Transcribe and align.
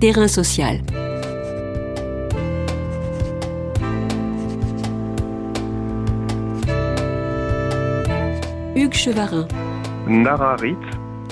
Terrain 0.00 0.28
social. 0.28 0.78
Hugues 8.76 8.94
Chevarin. 8.94 9.48
Nara 10.06 10.54
Ritz. 10.54 10.76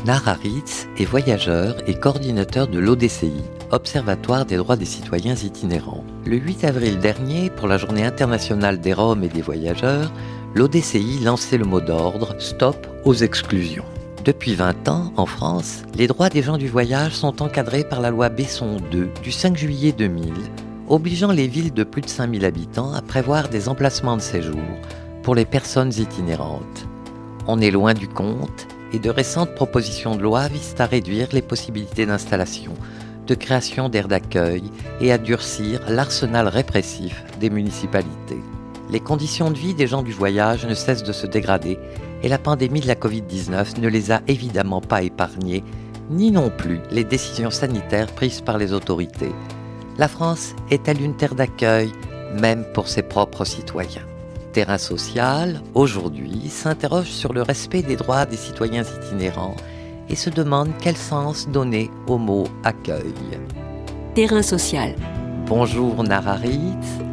Nara 0.05 0.33
Ritz 0.33 0.89
est 0.99 1.05
voyageur 1.05 1.77
et 1.87 1.95
coordinateur 1.95 2.67
de 2.67 2.81
l'ODCI, 2.81 3.45
Observatoire 3.71 4.45
des 4.45 4.57
droits 4.57 4.75
des 4.75 4.85
citoyens 4.85 5.37
itinérants. 5.37 6.03
Le 6.25 6.37
8 6.37 6.65
avril 6.65 6.99
dernier, 6.99 7.51
pour 7.51 7.69
la 7.69 7.79
Journée 7.79 8.05
internationale 8.05 8.81
des 8.81 8.95
Roms 8.95 9.23
et 9.23 9.29
des 9.29 9.43
voyageurs, 9.43 10.13
l'ODCI 10.57 11.21
lançait 11.23 11.59
le 11.59 11.67
mot 11.67 11.81
d'ordre 11.81 12.35
Stop 12.41 12.85
aux 13.05 13.15
exclusions. 13.15 13.85
Depuis 14.27 14.57
20 14.57 14.89
ans, 14.89 15.13
en 15.17 15.25
France, 15.25 15.85
les 15.95 16.09
droits 16.09 16.31
des 16.31 16.43
gens 16.43 16.59
du 16.59 16.67
voyage 16.67 17.13
sont 17.13 17.43
encadrés 17.43 17.85
par 17.85 18.01
la 18.01 18.11
loi 18.11 18.29
Besson 18.29 18.79
2 18.91 19.11
du 19.23 19.31
5 19.31 19.57
juillet 19.57 19.93
2000, 19.93 20.33
obligeant 20.89 21.31
les 21.31 21.47
villes 21.47 21.73
de 21.73 21.85
plus 21.85 22.03
de 22.03 22.09
5000 22.09 22.45
habitants 22.45 22.93
à 22.93 23.03
prévoir 23.03 23.49
des 23.49 23.69
emplacements 23.69 24.17
de 24.17 24.21
séjour 24.21 24.65
pour 25.23 25.37
les 25.37 25.45
personnes 25.45 25.93
itinérantes. 25.97 26.89
On 27.47 27.61
est 27.61 27.71
loin 27.71 27.95
du 27.95 28.09
compte 28.09 28.67
et 28.93 28.99
de 28.99 29.11
récentes 29.11 29.55
propositions 29.55 30.17
de 30.17 30.23
loi 30.23 30.49
visent 30.49 30.75
à 30.81 30.87
réduire 30.87 31.29
les 31.31 31.41
possibilités 31.41 32.05
d'installation, 32.05 32.75
de 33.29 33.35
création 33.37 33.89
d'aires 33.89 34.09
d'accueil 34.09 34.65
et 35.01 35.13
à 35.13 35.19
durcir 35.19 35.83
l'arsenal 35.89 36.49
répressif 36.49 37.23
des 37.39 37.49
municipalités. 37.49 38.43
Les 38.91 39.01
conditions 39.01 39.53
de 39.53 39.59
vie 39.59 39.75
des 39.75 39.87
gens 39.87 40.03
du 40.03 40.13
voyage 40.13 40.67
ne 40.67 40.75
cessent 40.75 41.05
de 41.05 41.13
se 41.13 41.29
dégrader 41.29 41.79
et 42.27 42.29
la 42.29 42.39
pandémie 42.39 42.81
de 42.81 42.89
la 42.89 42.97
Covid-19 42.97 43.79
ne 43.81 43.87
les 43.87 44.11
a 44.11 44.21
évidemment 44.27 44.81
pas 44.81 45.03
épargnés, 45.03 45.63
ni 46.11 46.33
non 46.33 46.51
plus 46.51 46.81
les 46.91 47.05
décisions 47.05 47.53
sanitaires 47.53 48.09
prises 48.09 48.41
par 48.41 48.59
les 48.59 48.73
autorités. 48.73 49.31
La 49.97 50.09
France 50.09 50.57
est-elle 50.73 51.01
une 51.01 51.17
terre 51.17 51.37
d'accueil, 51.37 51.89
même 52.35 52.65
pour 52.75 52.89
ses 52.89 53.05
propres 53.05 53.45
citoyens? 53.45 54.03
Terrain 54.53 54.77
social, 54.77 55.63
aujourd'hui, 55.75 56.49
s'interroge 56.49 57.07
sur 57.07 57.33
le 57.33 57.43
respect 57.43 57.83
des 57.83 57.95
droits 57.95 58.27
des 58.27 58.37
citoyens 58.37 58.83
itinérants 58.83 59.55
et 60.09 60.17
se 60.17 60.29
demande 60.29 60.71
quel 60.81 60.97
sens 60.97 61.49
donner 61.49 61.93
au 62.09 62.19
mot 62.19 62.49
accueil. 62.65 63.15
Terrain 64.17 64.43
social. 64.43 64.97
Bonjour 65.47 66.03
Nararit. 66.03 67.06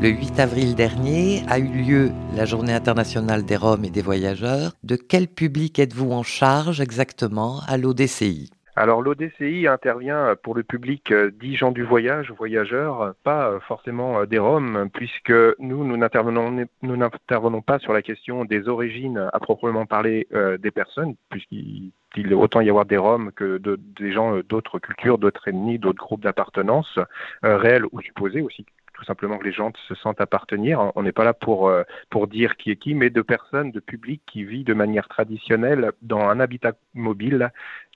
Le 0.00 0.08
8 0.08 0.38
avril 0.38 0.74
dernier 0.76 1.42
a 1.48 1.58
eu 1.58 1.66
lieu 1.66 2.10
la 2.36 2.44
Journée 2.44 2.72
internationale 2.72 3.44
des 3.44 3.56
Roms 3.56 3.84
et 3.84 3.90
des 3.90 4.02
voyageurs. 4.02 4.70
De 4.84 4.94
quel 4.94 5.26
public 5.26 5.80
êtes-vous 5.80 6.12
en 6.12 6.22
charge 6.22 6.80
exactement 6.80 7.60
à 7.66 7.76
l'ODCI 7.76 8.50
alors 8.76 9.02
l'ODCI 9.02 9.66
intervient 9.66 10.36
pour 10.40 10.54
le 10.54 10.62
public 10.62 11.10
euh, 11.10 11.32
dit 11.32 11.56
gens 11.56 11.72
du 11.72 11.82
voyage, 11.82 12.30
voyageurs, 12.30 13.12
pas 13.24 13.48
euh, 13.48 13.58
forcément 13.58 14.20
euh, 14.20 14.26
des 14.26 14.38
Roms, 14.38 14.88
puisque 14.94 15.32
nous, 15.58 15.84
nous 15.84 15.96
n'intervenons 15.96 17.60
pas 17.62 17.80
sur 17.80 17.92
la 17.92 18.02
question 18.02 18.44
des 18.44 18.68
origines 18.68 19.28
à 19.32 19.40
proprement 19.40 19.84
parler 19.84 20.28
des 20.60 20.70
personnes, 20.70 21.16
puisqu'il 21.28 21.90
il 22.14 22.34
autant 22.34 22.60
y 22.60 22.70
avoir 22.70 22.86
des 22.86 22.98
Roms 22.98 23.32
que 23.34 23.60
des 23.98 24.12
gens 24.12 24.38
d'autres 24.48 24.78
cultures, 24.78 25.18
d'autres 25.18 25.48
ethnies, 25.48 25.80
d'autres 25.80 26.04
groupes 26.04 26.22
d'appartenance, 26.22 27.00
réels 27.42 27.86
ou 27.90 28.00
supposés 28.00 28.42
aussi 28.42 28.64
tout 28.98 29.04
simplement 29.04 29.38
que 29.38 29.44
les 29.44 29.52
gens 29.52 29.72
se 29.86 29.94
sentent 29.94 30.20
appartenir. 30.20 30.90
On 30.96 31.02
n'est 31.02 31.12
pas 31.12 31.24
là 31.24 31.32
pour, 31.32 31.72
pour 32.10 32.26
dire 32.26 32.56
qui 32.56 32.72
est 32.72 32.76
qui, 32.76 32.94
mais 32.94 33.10
de 33.10 33.22
personnes, 33.22 33.70
de 33.70 33.78
public 33.78 34.22
qui 34.26 34.44
vit 34.44 34.64
de 34.64 34.74
manière 34.74 35.06
traditionnelle 35.06 35.92
dans 36.02 36.20
un 36.20 36.40
habitat 36.40 36.72
mobile 36.94 37.52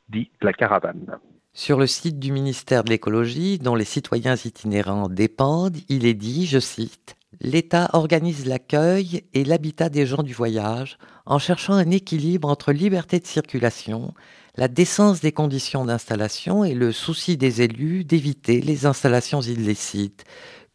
dit 0.09 0.31
la 0.41 0.53
caravane. 0.53 1.19
Sur 1.55 1.79
le 1.79 1.87
site 1.87 2.19
du 2.19 2.31
ministère 2.31 2.85
de 2.85 2.91
l'écologie, 2.91 3.59
dont 3.59 3.75
les 3.75 3.85
citoyens 3.85 4.37
itinérants 4.37 5.09
dépendent, 5.09 5.77
il 5.89 6.07
est 6.07 6.15
dit, 6.15 6.47
je 6.47 6.61
cite, 6.61 7.17
L'État 7.41 7.91
organise 7.95 8.47
l'accueil 8.47 9.25
et 9.33 9.45
l'habitat 9.45 9.89
des 9.89 10.07
gens 10.07 10.23
du 10.23 10.33
voyage 10.33 10.99
en 11.27 11.39
cherchant 11.39 11.73
un 11.73 11.91
équilibre 11.91 12.49
entre 12.49 12.73
liberté 12.73 13.19
de 13.19 13.27
circulation, 13.27 14.15
la 14.57 14.69
décence 14.69 15.21
des 15.21 15.33
conditions 15.33 15.85
d'installation 15.85 16.63
et 16.63 16.75
le 16.75 16.93
souci 16.93 17.37
des 17.37 17.63
élus 17.63 18.05
d'éviter 18.05 18.61
les 18.61 18.87
installations 18.87 19.41
illicites. 19.41 20.25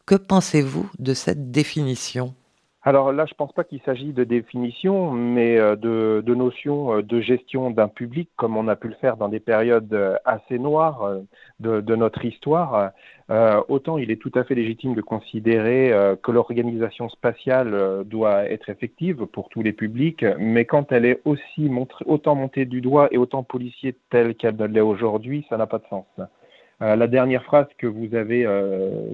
Que 0.08 0.14
pensez-vous 0.14 0.90
de 0.98 1.12
cette 1.12 1.50
définition? 1.50 2.32
Alors 2.80 3.12
là, 3.12 3.26
je 3.26 3.34
ne 3.34 3.36
pense 3.36 3.52
pas 3.52 3.62
qu'il 3.62 3.82
s'agit 3.82 4.14
de 4.14 4.24
définition, 4.24 5.10
mais 5.10 5.58
euh, 5.58 5.76
de, 5.76 6.34
notions 6.34 6.94
euh, 6.94 7.02
de 7.02 7.20
gestion 7.20 7.70
d'un 7.70 7.88
public, 7.88 8.30
comme 8.36 8.56
on 8.56 8.68
a 8.68 8.76
pu 8.76 8.88
le 8.88 8.94
faire 8.94 9.18
dans 9.18 9.28
des 9.28 9.38
périodes 9.38 9.92
euh, 9.92 10.16
assez 10.24 10.58
noires 10.58 11.12
de, 11.60 11.94
notre 11.94 12.24
histoire. 12.24 12.92
Autant 13.68 13.98
il 13.98 14.10
est 14.10 14.16
tout 14.16 14.32
à 14.34 14.44
fait 14.44 14.54
légitime 14.54 14.94
de 14.94 15.02
considérer 15.02 15.92
que 16.22 16.32
l'organisation 16.32 17.10
spatiale 17.10 18.04
doit 18.06 18.44
être 18.44 18.70
effective 18.70 19.26
pour 19.26 19.50
tous 19.50 19.60
les 19.60 19.74
publics, 19.74 20.24
mais 20.38 20.64
quand 20.64 20.90
elle 20.92 21.04
est 21.04 21.20
aussi 21.26 21.70
autant 22.06 22.34
montée 22.34 22.64
du 22.64 22.80
doigt 22.80 23.08
et 23.10 23.18
autant 23.18 23.42
policier 23.42 23.94
telle 24.08 24.34
qu'elle 24.36 24.56
l'est 24.56 24.80
aujourd'hui, 24.80 25.44
ça 25.50 25.58
n'a 25.58 25.66
pas 25.66 25.78
de 25.78 25.86
sens. 25.90 26.06
La 26.80 27.06
dernière 27.08 27.42
phrase 27.42 27.66
que 27.76 27.86
vous 27.86 28.14
avez 28.14 28.44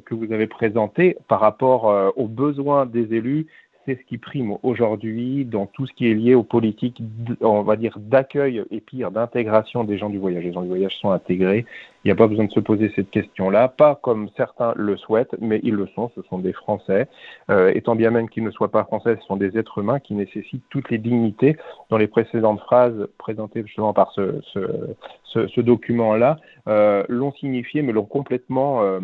que 0.05 0.15
vous 0.15 0.33
avez 0.33 0.47
présentée 0.47 1.17
par 1.29 1.41
rapport 1.41 2.13
aux 2.17 2.29
besoins 2.29 2.85
des 2.85 3.15
élus, 3.15 3.47
c'est 3.87 3.99
ce 3.99 4.05
qui 4.07 4.19
prime 4.19 4.57
aujourd'hui 4.63 5.45
dans 5.45 5.67
tout 5.67 5.87
ce 5.87 5.93
qui 5.93 6.11
est 6.11 6.15
lié 6.15 6.35
aux 6.35 6.43
politiques, 6.43 7.03
on 7.41 7.63
va 7.63 7.77
dire, 7.77 7.99
d'accueil 7.99 8.63
et 8.71 8.81
pire, 8.81 9.11
d'intégration 9.11 9.85
des 9.85 9.99
gens 9.99 10.11
du 10.11 10.19
voyage. 10.19 10.45
Les 10.45 10.53
gens 10.53 10.63
du 10.63 10.69
voyage 10.69 10.97
sont 10.99 11.11
intégrés. 11.11 11.65
Il 12.04 12.09
n'y 12.09 12.12
a 12.12 12.16
pas 12.16 12.26
besoin 12.26 12.44
de 12.44 12.53
se 12.53 12.60
poser 12.60 12.92
cette 12.94 13.10
question-là, 13.10 13.69
pas 13.69 13.98
comme 14.03 14.28
certains 14.37 14.75
le 14.76 14.97
souhaitent, 14.98 15.34
mais 15.41 15.60
ils 15.62 15.75
le 15.75 15.87
sont. 15.94 16.10
Ce 16.15 16.20
sont 16.28 16.38
des 16.38 16.53
Français. 16.53 17.09
Euh, 17.50 17.72
étant 17.75 17.97
bien 17.97 18.10
même 18.10 18.28
qu'ils 18.28 18.44
ne 18.44 18.50
soient 18.50 18.70
pas 18.70 18.84
français, 18.84 19.16
ce 19.20 19.26
sont 19.26 19.37
des 19.37 19.56
êtres 19.56 19.78
humains 19.78 20.00
qui 20.00 20.15
nécessitent 20.15 20.65
toutes 20.69 20.91
les 20.91 20.98
dignités. 20.98 21.56
Dans 21.88 21.97
les 21.97 22.06
précédentes 22.06 22.60
phrases 22.60 23.09
présentées 23.16 23.62
justement 23.62 23.94
par 23.94 24.12
ce, 24.12 24.41
ce, 24.53 24.60
ce, 25.48 25.60
document-là, 25.60 26.37
euh, 26.69 27.04
l'ont 27.09 27.32
signifié, 27.32 27.82
mais 27.82 27.92
l'ont 27.92 28.04
complètement 28.04 28.82
euh, 28.82 29.00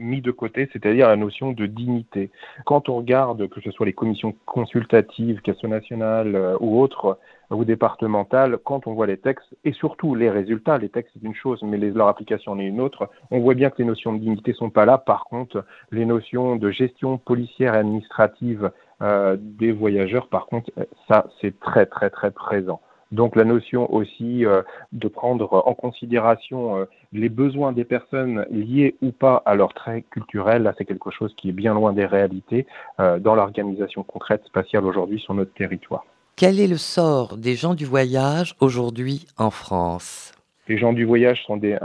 mis 0.00 0.20
de 0.20 0.30
côté, 0.30 0.68
c'est-à-dire 0.72 1.08
la 1.08 1.16
notion 1.16 1.52
de 1.52 1.66
dignité. 1.66 2.30
Quand 2.64 2.88
on 2.88 2.96
regarde, 2.96 3.48
que 3.48 3.60
ce 3.60 3.70
soit 3.70 3.86
les 3.86 3.92
commissions 3.92 4.34
consultatives, 4.46 5.40
question 5.42 5.68
nationale 5.68 6.34
euh, 6.34 6.56
ou 6.60 6.80
autres, 6.80 7.18
ou 7.50 7.64
départementales, 7.64 8.58
quand 8.64 8.86
on 8.86 8.94
voit 8.94 9.06
les 9.06 9.16
textes, 9.16 9.56
et 9.64 9.72
surtout 9.72 10.14
les 10.14 10.30
résultats, 10.30 10.78
les 10.78 10.88
textes 10.88 11.12
c'est 11.14 11.26
une 11.26 11.34
chose, 11.34 11.62
mais 11.62 11.78
leur 11.78 12.08
application 12.08 12.52
en 12.52 12.58
est 12.58 12.66
une 12.66 12.80
autre, 12.80 13.08
on 13.30 13.40
voit 13.40 13.54
bien 13.54 13.70
que 13.70 13.78
les 13.78 13.84
notions 13.84 14.12
de 14.12 14.18
dignité 14.18 14.52
sont 14.52 14.70
pas 14.70 14.84
là. 14.84 14.98
Par 14.98 15.24
contre, 15.24 15.64
les 15.90 16.04
notions 16.04 16.56
de 16.56 16.70
gestion 16.70 17.18
policière 17.18 17.74
et 17.74 17.78
administrative 17.78 18.70
euh, 19.00 19.36
des 19.38 19.72
voyageurs, 19.72 20.28
par 20.28 20.46
contre, 20.46 20.70
ça 21.08 21.26
c'est 21.40 21.58
très 21.60 21.86
très 21.86 22.10
très 22.10 22.30
présent. 22.30 22.80
Donc 23.10 23.36
la 23.36 23.44
notion 23.44 23.92
aussi 23.92 24.44
euh, 24.44 24.62
de 24.92 25.08
prendre 25.08 25.62
en 25.66 25.74
considération 25.74 26.76
euh, 26.76 26.84
les 27.12 27.30
besoins 27.30 27.72
des 27.72 27.84
personnes 27.84 28.44
liés 28.50 28.96
ou 29.00 29.12
pas 29.12 29.42
à 29.46 29.54
leur 29.54 29.72
trait 29.72 30.04
culturel, 30.10 30.62
là 30.62 30.74
c'est 30.76 30.84
quelque 30.84 31.10
chose 31.10 31.34
qui 31.36 31.48
est 31.48 31.52
bien 31.52 31.72
loin 31.72 31.92
des 31.92 32.04
réalités 32.04 32.66
euh, 33.00 33.18
dans 33.18 33.34
l'organisation 33.34 34.02
concrète 34.02 34.44
spatiale 34.44 34.84
aujourd'hui 34.84 35.20
sur 35.20 35.32
notre 35.32 35.54
territoire. 35.54 36.04
Quel 36.38 36.60
est 36.60 36.68
le 36.68 36.76
sort 36.76 37.36
des 37.36 37.56
gens 37.56 37.74
du 37.74 37.84
voyage 37.84 38.54
aujourd'hui 38.60 39.26
en 39.38 39.50
France? 39.50 40.32
Les 40.68 40.78
gens 40.78 40.92
du 40.92 41.04
voyage 41.04 41.42
sont 41.44 41.56
des, 41.56 41.76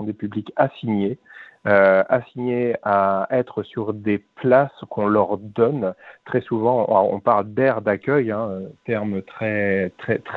des 0.00 0.12
publics 0.12 0.52
assignés 0.56 1.18
euh, 1.64 2.02
assignés 2.08 2.74
à 2.82 3.28
être 3.30 3.62
sur 3.62 3.94
des 3.94 4.18
places 4.18 4.72
qu'on 4.90 5.06
leur 5.06 5.38
donne. 5.38 5.94
Très 6.24 6.40
souvent, 6.40 6.86
on 6.88 7.20
parle 7.20 7.54
d'aires 7.54 7.82
d'accueil, 7.82 8.32
hein, 8.32 8.62
terme 8.84 9.22
très, 9.22 9.92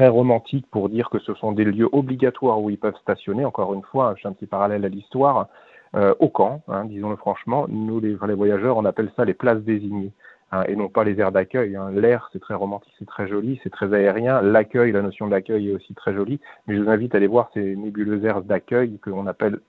romantique 0.07 0.67
pour 0.69 0.87
dire 0.87 1.09
que 1.09 1.17
ce 1.17 1.33
sont 1.33 1.51
des 1.51 1.63
lieux 1.63 1.89
obligatoires 1.91 2.61
où 2.61 2.69
ils 2.69 2.77
peuvent 2.77 2.97
stationner. 3.01 3.43
Encore 3.43 3.73
une 3.73 3.81
fois, 3.81 4.13
je 4.15 4.21
fais 4.21 4.27
un 4.27 4.33
petit 4.33 4.45
parallèle 4.45 4.85
à 4.85 4.89
l'histoire. 4.89 5.47
Euh, 5.95 6.13
au 6.19 6.27
camp, 6.27 6.61
hein, 6.67 6.85
disons-le 6.85 7.15
franchement, 7.15 7.65
nous 7.69 8.01
les, 8.01 8.13
voyageurs, 8.15 8.75
on 8.77 8.85
appelle 8.85 9.09
ça 9.15 9.23
les 9.23 9.33
places 9.33 9.61
désignées. 9.61 10.11
Hein, 10.55 10.63
et 10.67 10.75
non 10.75 10.87
pas 10.87 11.03
les 11.03 11.19
aires 11.19 11.31
d'accueil. 11.33 11.75
Hein. 11.75 11.91
L'air, 11.91 12.29
c'est 12.31 12.39
très 12.39 12.53
romantique, 12.53 12.93
c'est 12.97 13.07
très 13.07 13.27
joli, 13.27 13.59
c'est 13.63 13.69
très 13.69 13.93
aérien. 13.93 14.41
L'accueil, 14.41 14.91
la 14.93 15.01
notion 15.01 15.27
d'accueil 15.27 15.69
est 15.69 15.73
aussi 15.73 15.93
très 15.93 16.13
jolie. 16.13 16.39
Mais 16.67 16.75
je 16.75 16.81
vous 16.81 16.89
invite 16.89 17.13
à 17.13 17.17
aller 17.17 17.27
voir 17.27 17.49
ces 17.53 17.75
nébuleuses 17.75 18.23
aires 18.23 18.41
d'accueil 18.41 18.97
que 19.01 19.09
l'on 19.09 19.27
appelle 19.27 19.59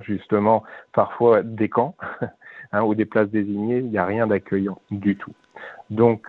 justement 0.00 0.62
parfois 0.92 1.42
des 1.42 1.68
camps 1.68 1.96
hein, 2.72 2.82
ou 2.82 2.94
des 2.94 3.06
places 3.06 3.30
désignées, 3.30 3.78
il 3.78 3.90
n'y 3.90 3.98
a 3.98 4.04
rien 4.04 4.26
d'accueillant 4.26 4.78
du 4.90 5.16
tout. 5.16 5.32
Donc 5.90 6.26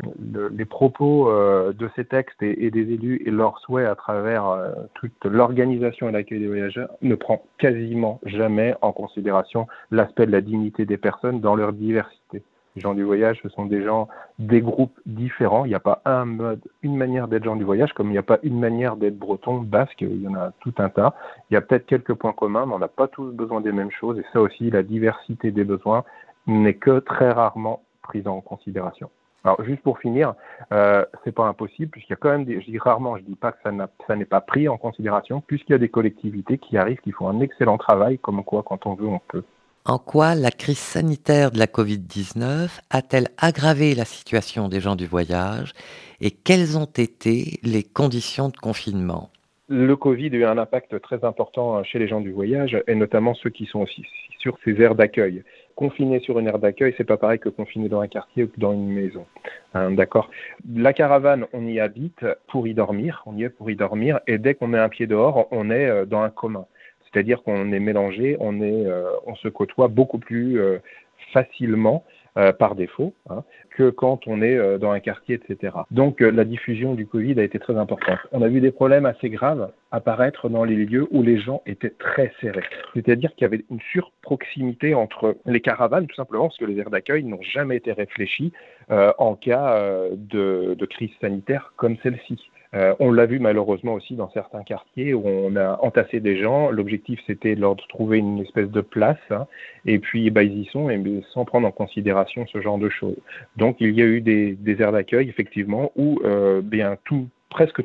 les 0.51 0.65
propos 0.65 1.29
euh, 1.29 1.73
de 1.73 1.89
ces 1.95 2.05
textes 2.05 2.41
et, 2.41 2.71
des 2.71 2.93
élus 2.93 3.21
et 3.25 3.31
leurs 3.31 3.59
souhaits 3.59 3.87
à 3.87 3.95
travers 3.95 4.47
euh, 4.47 4.71
toute 4.93 5.25
l'organisation 5.25 6.09
et 6.09 6.11
l'accueil 6.11 6.39
des 6.39 6.47
voyageurs 6.47 6.89
ne 7.01 7.15
prend 7.15 7.43
quasiment 7.57 8.19
jamais 8.23 8.75
en 8.81 8.91
considération 8.91 9.67
l'aspect 9.91 10.27
de 10.27 10.31
la 10.31 10.41
dignité 10.41 10.85
des 10.85 10.97
personnes 10.97 11.39
dans 11.39 11.55
leur 11.55 11.73
diversité. 11.73 12.43
Les 12.77 12.81
gens 12.81 12.93
du 12.93 13.03
voyage, 13.03 13.39
ce 13.41 13.49
sont 13.49 13.65
des 13.65 13.83
gens 13.83 14.07
des 14.37 14.61
groupes 14.61 14.99
différents. 15.07 15.65
Il 15.65 15.69
n'y 15.69 15.73
a 15.73 15.79
pas 15.79 16.03
un 16.05 16.25
mode, 16.25 16.61
une 16.83 16.95
manière 16.95 17.27
d'être 17.27 17.43
gens 17.43 17.55
du 17.55 17.63
voyage, 17.63 17.91
comme 17.93 18.09
il 18.09 18.11
n'y 18.11 18.19
a 18.19 18.23
pas 18.23 18.37
une 18.43 18.59
manière 18.59 18.97
d'être 18.97 19.17
breton, 19.17 19.61
basque. 19.61 20.01
Il 20.01 20.21
y 20.21 20.27
en 20.27 20.35
a 20.35 20.51
tout 20.59 20.75
un 20.77 20.89
tas. 20.89 21.15
Il 21.49 21.55
y 21.55 21.57
a 21.57 21.61
peut-être 21.61 21.87
quelques 21.87 22.13
points 22.13 22.33
communs, 22.33 22.67
mais 22.67 22.75
on 22.75 22.77
n'a 22.77 22.87
pas 22.87 23.07
tous 23.07 23.31
besoin 23.31 23.61
des 23.61 23.71
mêmes 23.71 23.89
choses. 23.89 24.19
Et 24.19 24.25
ça 24.31 24.39
aussi, 24.41 24.69
la 24.69 24.83
diversité 24.83 25.49
des 25.49 25.63
besoins 25.63 26.03
n'est 26.45 26.75
que 26.75 26.99
très 26.99 27.31
rarement 27.31 27.81
prise 28.03 28.27
en 28.27 28.41
considération. 28.41 29.09
Alors 29.43 29.63
juste 29.63 29.81
pour 29.81 29.97
finir, 29.97 30.35
euh, 30.71 31.03
c'est 31.23 31.31
pas 31.31 31.47
impossible 31.47 31.89
puisqu'il 31.89 32.11
y 32.11 32.13
a 32.13 32.17
quand 32.17 32.29
même 32.29 32.45
des, 32.45 32.61
je 32.61 32.65
dis 32.69 32.77
rarement, 32.77 33.17
je 33.17 33.23
dis 33.23 33.35
pas 33.35 33.53
que 33.53 33.57
ça 33.63 34.15
n'est 34.15 34.25
pas 34.25 34.41
pris 34.41 34.69
en 34.69 34.77
considération 34.77 35.41
puisqu'il 35.41 35.71
y 35.71 35.75
a 35.75 35.79
des 35.79 35.89
collectivités 35.89 36.59
qui 36.59 36.77
arrivent, 36.77 36.99
qui 36.99 37.11
font 37.11 37.27
un 37.27 37.39
excellent 37.39 37.79
travail, 37.79 38.19
comme 38.19 38.43
quoi 38.43 38.61
quand 38.61 38.85
on 38.85 38.93
veut 38.93 39.07
on 39.07 39.19
peut. 39.27 39.43
En 39.89 39.99
quoi 39.99 40.35
la 40.35 40.51
crise 40.51 40.79
sanitaire 40.79 41.49
de 41.49 41.59
la 41.59 41.65
Covid-19 41.65 42.81
a-t-elle 42.89 43.27
aggravé 43.37 43.95
la 43.95 44.03
situation 44.03 44.67
des 44.67 44.81
gens 44.81 44.97
du 44.97 45.05
voyage 45.05 45.71
et 46.19 46.29
quelles 46.29 46.77
ont 46.77 46.91
été 46.97 47.61
les 47.63 47.83
conditions 47.83 48.49
de 48.49 48.57
confinement? 48.57 49.29
Le 49.69 49.95
Covid 49.95 50.29
a 50.31 50.35
eu 50.35 50.43
un 50.43 50.57
impact 50.57 50.99
très 50.99 51.23
important 51.23 51.81
chez 51.85 51.99
les 51.99 52.09
gens 52.09 52.19
du 52.19 52.33
voyage 52.33 52.77
et 52.85 52.95
notamment 52.95 53.33
ceux 53.33 53.49
qui 53.49 53.65
sont 53.65 53.79
aussi 53.79 54.03
sur 54.39 54.57
ces 54.65 54.81
aires 54.81 54.95
d'accueil. 54.95 55.43
Confiné 55.75 56.19
sur 56.19 56.37
une 56.37 56.47
aire 56.47 56.59
d'accueil, 56.59 56.93
c'est 56.97 57.05
pas 57.05 57.17
pareil 57.17 57.39
que 57.39 57.47
confiné 57.47 57.87
dans 57.87 58.01
un 58.01 58.07
quartier 58.09 58.43
ou 58.43 58.51
dans 58.57 58.73
une 58.73 58.91
maison. 58.91 59.25
Hein. 59.73 59.95
La 60.75 60.91
caravane, 60.91 61.45
on 61.53 61.65
y 61.65 61.79
habite 61.79 62.25
pour 62.47 62.67
y 62.67 62.73
dormir, 62.73 63.23
on 63.25 63.37
y 63.37 63.43
est 63.43 63.49
pour 63.49 63.69
y 63.69 63.77
dormir, 63.77 64.19
et 64.27 64.37
dès 64.37 64.53
qu'on 64.53 64.67
met 64.67 64.79
un 64.79 64.89
pied 64.89 65.07
dehors, 65.07 65.47
on 65.51 65.69
est 65.69 65.87
euh, 65.87 66.05
dans 66.05 66.21
un 66.21 66.29
commun. 66.29 66.65
C'est-à-dire 67.11 67.43
qu'on 67.43 67.71
est 67.71 67.79
mélangé, 67.79 68.37
on, 68.39 68.61
est, 68.61 68.85
euh, 68.85 69.09
on 69.25 69.35
se 69.35 69.47
côtoie 69.47 69.87
beaucoup 69.87 70.19
plus 70.19 70.59
euh, 70.59 70.79
facilement 71.33 72.03
euh, 72.37 72.51
par 72.51 72.75
défaut 72.75 73.13
hein, 73.29 73.43
que 73.71 73.89
quand 73.89 74.27
on 74.27 74.41
est 74.41 74.77
dans 74.79 74.91
un 74.91 74.99
quartier, 74.99 75.35
etc. 75.35 75.75
Donc 75.91 76.19
la 76.19 76.45
diffusion 76.45 76.93
du 76.93 77.05
Covid 77.07 77.39
a 77.39 77.43
été 77.43 77.59
très 77.59 77.77
importante. 77.77 78.19
On 78.31 78.41
a 78.41 78.47
vu 78.47 78.61
des 78.61 78.71
problèmes 78.71 79.05
assez 79.05 79.29
graves 79.29 79.71
apparaître 79.91 80.49
dans 80.49 80.63
les 80.63 80.75
lieux 80.75 81.07
où 81.11 81.21
les 81.23 81.39
gens 81.39 81.61
étaient 81.65 81.93
très 81.97 82.31
serrés. 82.41 82.63
C'est-à-dire 82.93 83.33
qu'il 83.35 83.43
y 83.43 83.45
avait 83.45 83.63
une 83.71 83.79
surproximité 83.91 84.93
entre 84.93 85.37
les 85.45 85.61
caravanes, 85.61 86.07
tout 86.07 86.15
simplement 86.15 86.47
parce 86.47 86.57
que 86.57 86.65
les 86.65 86.79
aires 86.79 86.89
d'accueil 86.89 87.23
n'ont 87.23 87.41
jamais 87.41 87.77
été 87.77 87.91
réfléchies 87.91 88.51
en 88.89 89.35
cas 89.35 89.79
de, 90.11 90.75
de 90.77 90.85
crise 90.85 91.11
sanitaire 91.21 91.73
comme 91.77 91.97
celle-ci. 92.03 92.39
Euh, 92.73 92.93
on 92.99 93.11
l'a 93.11 93.25
vu 93.25 93.39
malheureusement 93.39 93.93
aussi 93.93 94.15
dans 94.15 94.29
certains 94.31 94.63
quartiers 94.63 95.13
où 95.13 95.23
on 95.25 95.55
a 95.55 95.79
entassé 95.81 96.19
des 96.19 96.37
gens. 96.37 96.69
L'objectif 96.69 97.19
c'était 97.27 97.55
de 97.55 97.61
leur 97.61 97.75
trouver 97.87 98.17
une 98.17 98.39
espèce 98.39 98.69
de 98.69 98.81
place 98.81 99.17
hein, 99.29 99.47
et 99.85 99.99
puis 99.99 100.29
bah, 100.29 100.43
ils 100.43 100.59
y 100.59 100.65
sont 100.65 100.89
sans 101.33 101.45
prendre 101.45 101.67
en 101.67 101.71
considération 101.71 102.45
ce 102.47 102.61
genre 102.61 102.77
de 102.77 102.89
choses. 102.89 103.17
Donc 103.55 103.77
il 103.79 103.97
y 103.97 104.01
a 104.01 104.05
eu 104.05 104.21
des, 104.21 104.57
aires 104.79 104.91
d'accueil 104.91 105.29
effectivement 105.29 105.91
où 105.95 106.19
euh, 106.23 106.61
bien 106.61 106.97
tout 107.05 107.27
presque 107.49 107.81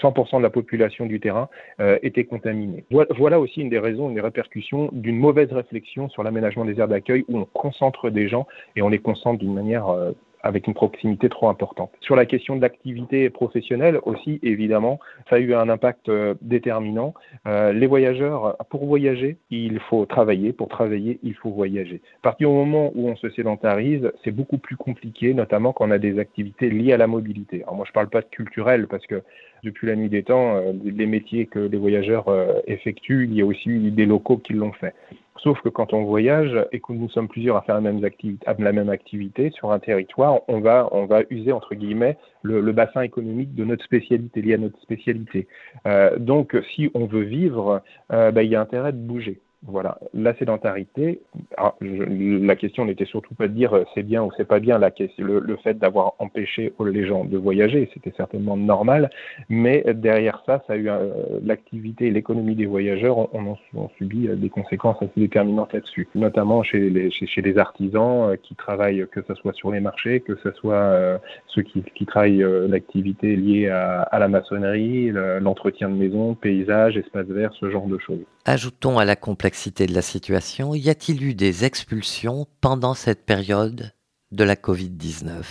100% 0.00 0.38
de 0.38 0.42
la 0.42 0.50
population 0.50 1.06
du 1.06 1.20
terrain 1.20 1.48
euh, 1.80 1.98
était 2.02 2.24
contaminée. 2.24 2.84
Voilà 2.90 3.38
aussi 3.38 3.60
une 3.60 3.68
des 3.68 3.78
raisons, 3.78 4.08
une 4.08 4.14
des 4.14 4.20
répercussions 4.20 4.88
d'une 4.92 5.18
mauvaise 5.18 5.52
réflexion 5.52 6.08
sur 6.08 6.22
l'aménagement 6.22 6.64
des 6.64 6.78
aires 6.80 6.88
d'accueil 6.88 7.24
où 7.28 7.38
on 7.38 7.44
concentre 7.44 8.08
des 8.08 8.28
gens 8.28 8.46
et 8.76 8.82
on 8.82 8.88
les 8.88 8.98
concentre 8.98 9.38
d'une 9.38 9.54
manière 9.54 9.88
avec 10.42 10.66
une 10.66 10.74
proximité 10.74 11.28
trop 11.28 11.48
importante. 11.48 11.90
Sur 12.00 12.16
la 12.16 12.26
question 12.26 12.56
de 12.56 12.62
l'activité 12.62 13.30
professionnelle 13.30 13.98
aussi, 14.04 14.40
évidemment, 14.42 14.98
ça 15.30 15.36
a 15.36 15.38
eu 15.38 15.54
un 15.54 15.68
impact 15.68 16.08
euh, 16.08 16.34
déterminant. 16.42 17.14
Euh, 17.46 17.72
les 17.72 17.86
voyageurs, 17.86 18.56
pour 18.70 18.86
voyager, 18.86 19.36
il 19.50 19.78
faut 19.80 20.04
travailler. 20.06 20.52
Pour 20.52 20.68
travailler, 20.68 21.18
il 21.22 21.34
faut 21.34 21.50
voyager. 21.50 22.00
À 22.20 22.22
partir 22.22 22.48
du 22.48 22.54
moment 22.54 22.90
où 22.94 23.08
on 23.08 23.16
se 23.16 23.30
sédentarise, 23.30 24.10
c'est 24.24 24.32
beaucoup 24.32 24.58
plus 24.58 24.76
compliqué, 24.76 25.34
notamment 25.34 25.72
quand 25.72 25.86
on 25.86 25.90
a 25.90 25.98
des 25.98 26.18
activités 26.18 26.70
liées 26.70 26.92
à 26.92 26.96
la 26.96 27.06
mobilité. 27.06 27.62
Alors 27.62 27.76
moi, 27.76 27.84
je 27.86 27.90
ne 27.90 27.94
parle 27.94 28.08
pas 28.08 28.20
de 28.20 28.26
culturel 28.26 28.88
parce 28.88 29.06
que 29.06 29.22
depuis 29.62 29.86
la 29.86 29.94
nuit 29.94 30.08
des 30.08 30.24
temps, 30.24 30.56
euh, 30.56 30.72
les 30.84 31.06
métiers 31.06 31.46
que 31.46 31.60
les 31.60 31.78
voyageurs 31.78 32.26
effectuent, 32.66 33.26
il 33.30 33.34
y 33.34 33.42
a 33.42 33.46
aussi 33.46 33.90
des 33.90 34.06
locaux 34.06 34.38
qui 34.38 34.54
l'ont 34.54 34.72
fait. 34.72 34.94
Sauf 35.38 35.60
que 35.62 35.68
quand 35.68 35.92
on 35.92 36.04
voyage 36.04 36.54
et 36.72 36.80
que 36.80 36.92
nous 36.92 37.08
sommes 37.08 37.28
plusieurs 37.28 37.56
à 37.56 37.62
faire 37.62 37.80
la 37.80 38.72
même, 38.72 38.88
activité, 38.90 39.50
sur 39.50 39.72
un 39.72 39.78
territoire, 39.78 40.40
on 40.48 40.60
va, 40.60 40.88
on 40.92 41.06
va 41.06 41.22
user, 41.30 41.52
entre 41.52 41.74
guillemets, 41.74 42.18
le, 42.42 42.60
bassin 42.72 43.02
économique 43.02 43.54
de 43.54 43.64
notre 43.64 43.84
spécialité, 43.84 44.42
lié 44.42 44.54
à 44.54 44.58
notre 44.58 44.80
spécialité. 44.80 45.48
Euh, 45.86 46.18
donc, 46.18 46.56
si 46.74 46.90
on 46.94 47.06
veut 47.06 47.22
vivre, 47.22 47.82
euh, 48.12 48.30
bah, 48.30 48.42
il 48.42 48.50
y 48.50 48.56
a 48.56 48.60
intérêt 48.60 48.92
de 48.92 48.98
bouger. 48.98 49.40
Voilà, 49.64 49.98
la 50.12 50.34
sédentarité. 50.34 51.20
la 52.10 52.56
question 52.56 52.84
n'était 52.84 53.04
surtout 53.04 53.32
pas 53.34 53.46
de 53.46 53.52
dire 53.52 53.72
euh, 53.74 53.84
c'est 53.94 54.02
bien 54.02 54.24
ou 54.24 54.30
c'est 54.36 54.44
pas 54.44 54.58
bien. 54.58 54.76
La, 54.76 54.90
le, 55.18 55.38
le 55.38 55.56
fait 55.56 55.78
d'avoir 55.78 56.14
empêché 56.18 56.72
les 56.84 57.06
gens 57.06 57.24
de 57.24 57.38
voyager, 57.38 57.88
c'était 57.94 58.12
certainement 58.16 58.56
normal. 58.56 59.08
Mais 59.48 59.84
derrière 59.94 60.42
ça, 60.46 60.64
ça 60.66 60.72
a 60.72 60.76
eu 60.76 60.90
euh, 60.90 61.12
l'activité 61.44 62.08
et 62.08 62.10
l'économie 62.10 62.56
des 62.56 62.66
voyageurs 62.66 63.32
ont, 63.32 63.56
subi 63.98 64.26
euh, 64.26 64.34
des 64.34 64.50
conséquences 64.50 64.96
assez 65.00 65.12
déterminantes 65.16 65.72
là-dessus, 65.72 66.08
notamment 66.16 66.64
chez 66.64 66.90
les, 66.90 67.12
chez, 67.12 67.40
les 67.40 67.56
artisans 67.56 68.36
qui 68.42 68.56
travaillent, 68.56 69.06
que 69.12 69.22
ce 69.22 69.34
soit 69.34 69.52
sur 69.52 69.70
les 69.70 69.80
marchés, 69.80 70.20
que 70.20 70.34
ce 70.42 70.50
soit 70.52 71.20
ceux 71.46 71.62
qui, 71.62 71.82
travaillent 72.06 72.44
l'activité 72.68 73.36
liée 73.36 73.68
à, 73.68 74.02
à, 74.02 74.18
la 74.18 74.26
maçonnerie, 74.26 75.12
l'entretien 75.40 75.88
de 75.88 75.94
maisons, 75.94 76.34
paysages, 76.34 76.96
espaces 76.96 77.26
verts, 77.26 77.52
ce 77.60 77.70
genre 77.70 77.86
de 77.86 77.98
choses. 77.98 78.24
Ajoutons 78.44 78.98
à 78.98 79.04
la 79.04 79.14
complexité 79.14 79.51
de 79.52 79.94
la 79.94 80.02
situation, 80.02 80.74
y 80.74 80.88
a-t-il 80.88 81.22
eu 81.22 81.34
des 81.34 81.64
expulsions 81.64 82.46
pendant 82.60 82.94
cette 82.94 83.24
période 83.26 83.92
de 84.30 84.44
la 84.44 84.56
Covid-19 84.56 85.44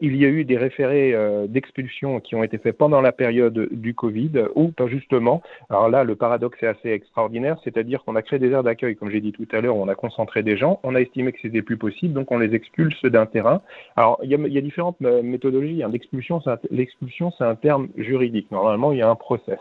il 0.00 0.16
y 0.16 0.24
a 0.24 0.28
eu 0.28 0.44
des 0.44 0.56
référés 0.56 1.12
euh, 1.12 1.46
d'expulsion 1.48 2.20
qui 2.20 2.36
ont 2.36 2.44
été 2.44 2.58
faits 2.58 2.76
pendant 2.78 3.00
la 3.00 3.10
période 3.10 3.68
du 3.72 3.94
Covid, 3.94 4.30
ou 4.54 4.68
pas 4.68 4.86
justement, 4.86 5.42
alors 5.70 5.88
là, 5.88 6.04
le 6.04 6.14
paradoxe 6.14 6.62
est 6.62 6.68
assez 6.68 6.90
extraordinaire, 6.90 7.58
c'est-à-dire 7.64 8.04
qu'on 8.04 8.14
a 8.14 8.22
créé 8.22 8.38
des 8.38 8.50
aires 8.50 8.62
d'accueil, 8.62 8.94
comme 8.94 9.10
j'ai 9.10 9.20
dit 9.20 9.32
tout 9.32 9.48
à 9.50 9.60
l'heure, 9.60 9.76
on 9.76 9.88
a 9.88 9.96
concentré 9.96 10.44
des 10.44 10.56
gens, 10.56 10.78
on 10.84 10.94
a 10.94 11.00
estimé 11.00 11.32
que 11.32 11.38
c'était 11.42 11.62
plus 11.62 11.76
possible, 11.76 12.14
donc 12.14 12.30
on 12.30 12.38
les 12.38 12.54
expulse 12.54 13.02
d'un 13.02 13.26
terrain. 13.26 13.60
Alors, 13.96 14.20
il 14.22 14.30
y 14.30 14.34
a, 14.34 14.38
il 14.38 14.52
y 14.52 14.58
a 14.58 14.60
différentes 14.60 14.98
euh, 15.02 15.22
méthodologies. 15.22 15.82
Hein. 15.82 15.90
L'expulsion, 15.90 17.32
c'est 17.36 17.44
un 17.44 17.56
terme 17.56 17.88
juridique. 17.96 18.52
Normalement, 18.52 18.92
il 18.92 18.98
y 18.98 19.02
a 19.02 19.08
un 19.08 19.16
process. 19.16 19.58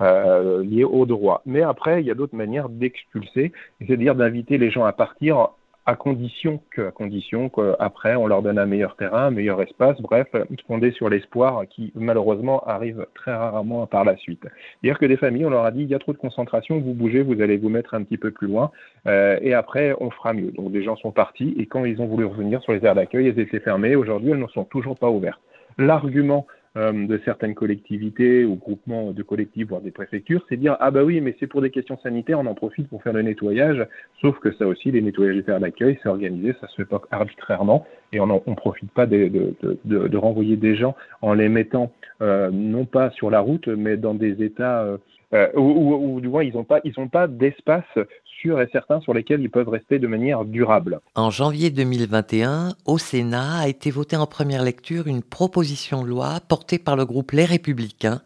Euh, 0.00 0.64
lié 0.64 0.82
au 0.82 1.06
droit. 1.06 1.42
Mais 1.46 1.62
après, 1.62 2.00
il 2.02 2.06
y 2.06 2.10
a 2.10 2.14
d'autres 2.14 2.34
manières 2.34 2.68
d'expulser, 2.68 3.52
c'est-à-dire 3.78 4.16
d'inviter 4.16 4.58
les 4.58 4.70
gens 4.70 4.84
à 4.84 4.92
partir 4.92 5.50
à 5.86 5.94
condition 5.96 6.60
que, 6.70 6.88
à 6.88 6.90
condition 6.90 7.48
qu'après 7.48 8.16
on 8.16 8.26
leur 8.26 8.42
donne 8.42 8.58
un 8.58 8.66
meilleur 8.66 8.96
terrain, 8.96 9.26
un 9.26 9.30
meilleur 9.30 9.60
espace, 9.60 10.00
bref, 10.00 10.26
fondé 10.66 10.90
sur 10.92 11.08
l'espoir 11.08 11.64
qui 11.68 11.92
malheureusement 11.94 12.66
arrive 12.66 13.06
très 13.14 13.34
rarement 13.34 13.86
par 13.86 14.04
la 14.04 14.16
suite. 14.16 14.42
C'est-à-dire 14.42 14.98
que 14.98 15.06
des 15.06 15.16
familles, 15.16 15.44
on 15.44 15.50
leur 15.50 15.64
a 15.64 15.70
dit 15.70 15.82
il 15.82 15.88
y 15.88 15.94
a 15.94 15.98
trop 15.98 16.12
de 16.12 16.18
concentration, 16.18 16.80
vous 16.80 16.94
bougez, 16.94 17.22
vous 17.22 17.40
allez 17.40 17.58
vous 17.58 17.68
mettre 17.68 17.94
un 17.94 18.02
petit 18.02 18.18
peu 18.18 18.30
plus 18.30 18.48
loin, 18.48 18.70
euh, 19.06 19.38
et 19.42 19.52
après 19.54 19.94
on 20.00 20.10
fera 20.10 20.32
mieux. 20.32 20.52
Donc 20.52 20.72
des 20.72 20.82
gens 20.82 20.96
sont 20.96 21.12
partis 21.12 21.54
et 21.58 21.66
quand 21.66 21.84
ils 21.84 22.00
ont 22.00 22.06
voulu 22.06 22.24
revenir 22.24 22.62
sur 22.62 22.72
les 22.72 22.84
aires 22.84 22.94
d'accueil, 22.94 23.28
elles 23.28 23.38
étaient 23.38 23.60
fermées. 23.60 23.94
Aujourd'hui, 23.94 24.30
elles 24.30 24.38
ne 24.38 24.48
sont 24.48 24.64
toujours 24.64 24.98
pas 24.98 25.10
ouvertes. 25.10 25.40
L'argument 25.76 26.46
de 26.76 27.20
certaines 27.24 27.54
collectivités 27.54 28.44
ou 28.44 28.56
groupements 28.56 29.12
de 29.12 29.22
collectifs, 29.22 29.68
voire 29.68 29.80
des 29.80 29.92
préfectures, 29.92 30.44
c'est 30.48 30.56
dire 30.56 30.76
ah 30.80 30.90
bah 30.90 31.04
oui, 31.04 31.20
mais 31.20 31.36
c'est 31.38 31.46
pour 31.46 31.62
des 31.62 31.70
questions 31.70 31.96
sanitaires, 32.02 32.40
on 32.40 32.46
en 32.46 32.54
profite 32.54 32.88
pour 32.88 33.00
faire 33.02 33.12
le 33.12 33.22
nettoyage. 33.22 33.86
Sauf 34.20 34.40
que 34.40 34.52
ça 34.54 34.66
aussi, 34.66 34.90
les 34.90 35.00
nettoyages 35.00 35.36
des 35.36 35.44
terres 35.44 35.60
d'accueil, 35.60 35.98
c'est 36.02 36.08
organisé, 36.08 36.52
ça 36.60 36.66
se 36.66 36.76
fait 36.76 36.84
pas 36.84 37.00
arbitrairement 37.12 37.86
et 38.12 38.20
on 38.20 38.26
ne 38.26 38.54
profite 38.54 38.90
pas 38.90 39.06
de, 39.06 39.28
de, 39.28 39.54
de, 39.84 40.08
de, 40.08 40.16
renvoyer 40.16 40.56
des 40.56 40.76
gens 40.76 40.96
en 41.22 41.34
les 41.34 41.48
mettant 41.48 41.92
euh, 42.22 42.50
non 42.52 42.84
pas 42.84 43.10
sur 43.10 43.30
la 43.30 43.40
route, 43.40 43.68
mais 43.68 43.96
dans 43.96 44.14
des 44.14 44.42
états 44.42 44.82
euh, 44.82 44.98
euh, 45.34 45.48
ou, 45.56 46.20
du 46.20 46.28
moins 46.28 46.44
ils 46.44 46.54
n'ont 46.54 46.64
pas, 47.08 47.26
d'espace 47.26 47.84
sûr 48.24 48.60
et 48.60 48.68
certain 48.70 49.00
sur 49.00 49.14
lesquels 49.14 49.40
ils 49.40 49.50
peuvent 49.50 49.68
rester 49.68 49.98
de 49.98 50.06
manière 50.06 50.44
durable. 50.44 51.00
En 51.14 51.30
janvier 51.30 51.70
2021, 51.70 52.74
au 52.84 52.98
Sénat 52.98 53.60
a 53.60 53.68
été 53.68 53.90
votée 53.90 54.16
en 54.16 54.26
première 54.26 54.62
lecture 54.62 55.06
une 55.08 55.22
proposition 55.22 56.02
de 56.02 56.08
loi 56.08 56.38
portée 56.46 56.78
par 56.78 56.94
le 56.94 57.04
groupe 57.04 57.32
Les 57.32 57.46
Républicains, 57.46 58.20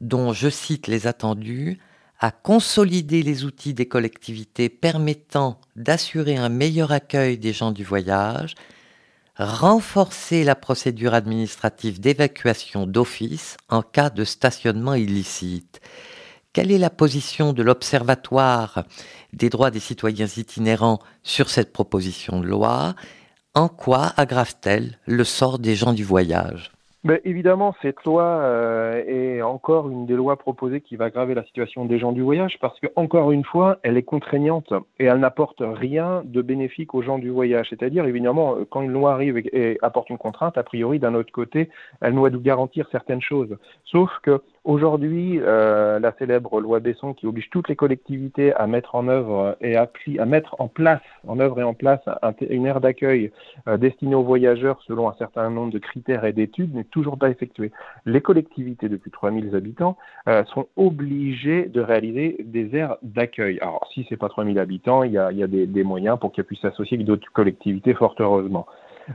dont 0.00 0.32
je 0.32 0.48
cite 0.48 0.88
les 0.88 1.06
attendus, 1.06 1.78
à 2.18 2.30
consolider 2.30 3.22
les 3.22 3.44
outils 3.44 3.74
des 3.74 3.86
collectivités 3.86 4.68
permettant 4.68 5.60
d'assurer 5.76 6.36
un 6.36 6.48
meilleur 6.48 6.92
accueil 6.92 7.38
des 7.38 7.52
gens 7.52 7.72
du 7.72 7.84
voyage, 7.84 8.54
renforcer 9.36 10.44
la 10.44 10.54
procédure 10.54 11.14
administrative 11.14 12.00
d'évacuation 12.00 12.86
d'office 12.86 13.56
en 13.68 13.82
cas 13.82 14.10
de 14.10 14.24
stationnement 14.24 14.94
illicite 14.94 15.80
quelle 16.52 16.70
est 16.70 16.78
la 16.78 16.90
position 16.90 17.52
de 17.52 17.62
l'Observatoire 17.62 18.84
des 19.32 19.48
droits 19.48 19.70
des 19.70 19.80
citoyens 19.80 20.26
itinérants 20.26 20.98
sur 21.22 21.48
cette 21.48 21.72
proposition 21.72 22.40
de 22.40 22.46
loi? 22.46 22.94
En 23.54 23.68
quoi 23.68 24.12
aggrave-t-elle 24.16 24.98
le 25.06 25.24
sort 25.24 25.58
des 25.58 25.74
gens 25.74 25.92
du 25.92 26.04
voyage? 26.04 26.70
Ben, 27.04 27.18
évidemment, 27.24 27.74
cette 27.82 28.04
loi 28.04 28.22
euh, 28.22 29.02
est 29.08 29.42
encore 29.42 29.88
une 29.88 30.06
des 30.06 30.14
lois 30.14 30.36
proposées 30.36 30.80
qui 30.80 30.94
va 30.94 31.06
aggraver 31.06 31.34
la 31.34 31.42
situation 31.42 31.84
des 31.84 31.98
gens 31.98 32.12
du 32.12 32.22
voyage 32.22 32.58
parce 32.60 32.78
que, 32.78 32.86
encore 32.94 33.32
une 33.32 33.44
fois, 33.44 33.78
elle 33.82 33.96
est 33.96 34.04
contraignante 34.04 34.72
et 35.00 35.06
elle 35.06 35.18
n'apporte 35.18 35.62
rien 35.66 36.22
de 36.24 36.42
bénéfique 36.42 36.94
aux 36.94 37.02
gens 37.02 37.18
du 37.18 37.30
voyage. 37.30 37.66
C'est-à-dire, 37.70 38.04
évidemment, 38.04 38.56
quand 38.70 38.82
une 38.82 38.92
loi 38.92 39.14
arrive 39.14 39.38
et, 39.38 39.78
apporte 39.82 40.10
une 40.10 40.18
contrainte, 40.18 40.56
a 40.56 40.62
priori, 40.62 41.00
d'un 41.00 41.14
autre 41.14 41.32
côté, 41.32 41.70
elle 42.02 42.14
doit 42.14 42.30
nous 42.30 42.40
garantir 42.40 42.86
certaines 42.92 43.22
choses. 43.22 43.56
Sauf 43.84 44.10
que 44.22 44.40
Aujourd'hui, 44.64 45.40
euh, 45.40 45.98
la 45.98 46.12
célèbre 46.12 46.60
loi 46.60 46.78
Besson 46.78 47.14
qui 47.14 47.26
oblige 47.26 47.50
toutes 47.50 47.68
les 47.68 47.74
collectivités 47.74 48.54
à 48.54 48.68
mettre 48.68 48.94
en 48.94 49.08
œuvre 49.08 49.56
et 49.60 49.74
à, 49.74 49.90
à 50.18 50.24
mettre 50.24 50.54
en 50.60 50.68
place, 50.68 51.00
en 51.26 51.40
œuvre 51.40 51.58
et 51.58 51.64
en 51.64 51.74
place 51.74 52.00
une 52.48 52.66
aire 52.66 52.80
d'accueil 52.80 53.32
euh, 53.66 53.76
destinée 53.76 54.14
aux 54.14 54.22
voyageurs 54.22 54.80
selon 54.86 55.08
un 55.08 55.14
certain 55.14 55.50
nombre 55.50 55.72
de 55.72 55.80
critères 55.80 56.24
et 56.24 56.32
d'études 56.32 56.72
n'est 56.76 56.84
toujours 56.84 57.18
pas 57.18 57.28
effectuée. 57.28 57.72
Les 58.06 58.20
collectivités 58.20 58.88
de 58.88 58.96
plus 58.96 59.10
de 59.10 59.16
3000 59.16 59.56
habitants 59.56 59.96
euh, 60.28 60.44
sont 60.44 60.68
obligées 60.76 61.64
de 61.64 61.80
réaliser 61.80 62.36
des 62.44 62.76
aires 62.76 62.98
d'accueil. 63.02 63.58
Alors, 63.62 63.84
si 63.92 64.06
c'est 64.08 64.16
pas 64.16 64.28
3000 64.28 64.60
habitants, 64.60 65.02
il 65.02 65.10
y 65.10 65.18
a, 65.18 65.32
y 65.32 65.42
a 65.42 65.48
des, 65.48 65.66
des 65.66 65.82
moyens 65.82 66.20
pour 66.20 66.30
qu'elles 66.30 66.44
puissent 66.44 66.60
s'associer 66.60 66.98
avec 66.98 67.06
d'autres 67.06 67.26
collectivités, 67.32 67.94
fort 67.94 68.14
heureusement. 68.20 68.66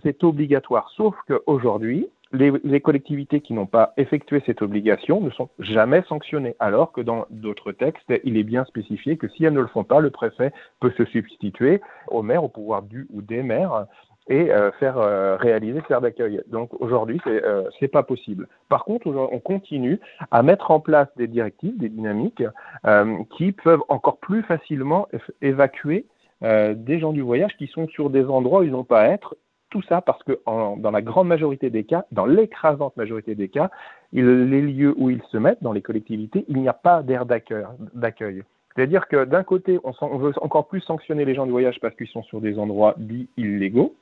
C'est 0.04 0.26
obligatoire, 0.26 0.92
sauf 0.98 1.16
qu'aujourd'hui, 1.28 2.10
les, 2.32 2.82
collectivités 2.82 3.42
qui 3.42 3.54
n'ont 3.54 3.66
pas 3.66 3.94
effectué 3.98 4.42
cette 4.46 4.62
obligation 4.62 5.22
ne 5.22 5.30
sont 5.30 5.50
jamais 5.60 6.04
sanctionnées, 6.08 6.56
alors 6.60 6.92
que 6.92 7.02
dans 7.02 7.26
d'autres 7.30 7.72
textes, 7.72 8.14
il 8.24 8.38
est 8.38 8.44
bien 8.44 8.66
spécifié 8.66 9.18
que 9.18 9.28
si 9.28 9.46
elles 9.46 9.54
ne 9.54 9.62
le 9.62 9.68
font 9.68 9.84
pas, 9.84 10.00
le 10.00 10.10
préfet 10.10 10.52
peut 10.80 10.92
se 10.98 11.06
substituer 11.06 11.82
au 12.08 12.22
maire, 12.22 12.44
au 12.44 12.50
pouvoir 12.50 12.84
du 12.84 13.08
ou 13.12 13.22
des 13.22 13.44
maires, 13.44 13.88
et 14.30 14.52
euh, 14.52 14.72
faire 14.74 14.98
euh, 14.98 15.38
réaliser 15.38 15.82
faire 15.82 16.02
d'accueil. 16.02 16.42
Donc 16.48 16.70
aujourd'hui, 16.82 17.20
c'est 17.24 17.44
euh, 17.44 17.88
pas 17.92 18.04
possible. 18.04 18.48
Par 18.70 18.84
contre, 18.84 19.08
on 19.08 19.40
continue 19.40 20.00
à 20.32 20.44
mettre 20.44 20.72
en 20.72 20.80
place 20.80 21.08
des 21.16 21.28
directives, 21.28 21.78
des 21.78 21.90
dynamiques 21.90 22.44
qui 23.38 23.52
peuvent 23.54 23.84
encore 23.88 24.18
plus 24.18 24.44
facilement 24.44 25.08
évacuer 25.42 26.06
des 26.42 27.00
gens 27.00 27.14
du 27.14 27.22
voyage 27.22 27.56
qui 27.58 27.68
sont 27.68 27.88
sur 27.88 28.10
des 28.10 28.26
endroits 28.26 28.60
où 28.60 28.64
ils 28.64 28.72
n'ont 28.72 28.84
pas 28.84 29.02
à 29.02 29.08
être 29.08 29.36
tout 29.70 29.82
ça 29.84 30.02
parce 30.02 30.22
que 30.24 30.40
dans 30.46 30.92
la 30.92 31.02
grande 31.02 31.28
majorité 31.28 31.70
des 31.70 31.84
cas, 31.84 32.06
dans 32.12 32.26
l'écrasante 32.26 32.96
majorité 32.98 33.36
des 33.36 33.50
cas, 33.50 33.70
les 34.14 34.62
lieux 34.62 34.94
où 34.98 35.10
ils 35.10 35.22
se 35.32 35.38
mettent, 35.38 35.62
dans 35.62 35.74
les 35.74 35.82
collectivités, 35.82 36.46
il 36.48 36.58
n'y 36.58 36.70
a 36.70 36.74
pas 36.74 37.04
d'air 37.04 37.26
d'accueil. 37.26 38.44
C'est-à-dire 38.76 39.08
que 39.08 39.26
d'un 39.26 39.44
côté, 39.44 39.80
on, 39.84 40.18
veut 40.18 40.34
encore 40.42 40.68
plus 40.68 40.82
sanctionner 40.82 41.26
les 41.26 41.34
gens 41.34 41.46
du 41.46 41.52
voyage 41.52 41.80
parce 41.82 41.96
qu'ils 41.96 42.08
sont 42.08 42.24
sur 42.24 42.42
des 42.42 42.60
endroits 42.60 42.94
dits 42.98 43.28
illégaux, 43.36 43.96